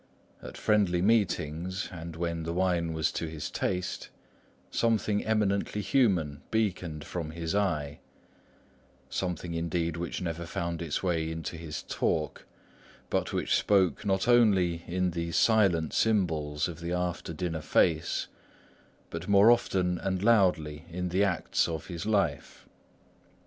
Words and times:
At 0.41 0.57
friendly 0.57 0.99
meetings, 0.99 1.89
and 1.91 2.15
when 2.15 2.41
the 2.41 2.53
wine 2.53 2.91
was 2.93 3.11
to 3.11 3.27
his 3.27 3.51
taste, 3.51 4.09
something 4.71 5.23
eminently 5.23 5.81
human 5.81 6.41
beaconed 6.49 7.03
from 7.03 7.29
his 7.29 7.53
eye; 7.53 7.99
something 9.11 9.53
indeed 9.53 9.97
which 9.97 10.19
never 10.19 10.47
found 10.47 10.81
its 10.81 11.03
way 11.03 11.29
into 11.29 11.55
his 11.55 11.83
talk, 11.83 12.47
but 13.11 13.31
which 13.31 13.53
spoke 13.55 14.03
not 14.03 14.27
only 14.27 14.83
in 14.87 15.11
these 15.11 15.35
silent 15.35 15.93
symbols 15.93 16.67
of 16.67 16.79
the 16.79 16.93
after 16.93 17.31
dinner 17.31 17.61
face, 17.61 18.27
but 19.11 19.27
more 19.27 19.51
often 19.51 19.99
and 19.99 20.23
loudly 20.23 20.83
in 20.89 21.09
the 21.09 21.23
acts 21.23 21.67
of 21.67 21.85
his 21.85 22.07
life. 22.07 22.67